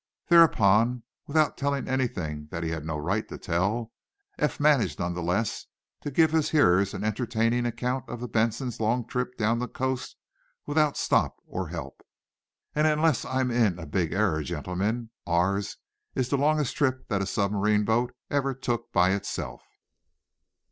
Thereupon, 0.29 1.03
without 1.27 1.57
telling 1.59 1.87
anything 1.87 2.47
that 2.49 2.63
he 2.63 2.71
had 2.71 2.83
no 2.83 2.97
right 2.97 3.27
to 3.27 3.37
tell, 3.37 3.91
Eph 4.39 4.59
managed 4.59 4.97
none 4.97 5.13
the 5.13 5.21
less 5.21 5.67
to 6.01 6.09
give 6.09 6.31
his 6.31 6.49
hearers 6.49 6.95
an 6.95 7.03
entertaining 7.03 7.67
account 7.67 8.09
of 8.09 8.19
the 8.19 8.27
"Benson's" 8.27 8.79
long 8.79 9.05
trip 9.07 9.37
down 9.37 9.59
the 9.59 9.67
coast 9.67 10.15
without 10.65 10.97
stop 10.97 11.37
or 11.45 11.67
help. 11.67 12.01
"And, 12.73 12.87
unless 12.87 13.25
I'm 13.25 13.51
in 13.51 13.77
a 13.77 13.85
big 13.85 14.11
error, 14.11 14.41
gentlemen, 14.41 15.11
ours 15.27 15.77
is 16.15 16.29
the 16.29 16.35
longest 16.39 16.75
trip 16.75 17.07
that 17.09 17.21
a 17.21 17.27
submarine 17.27 17.85
boat 17.85 18.11
ever 18.31 18.55
took 18.55 18.91
by 18.91 19.11
itself." 19.11 19.61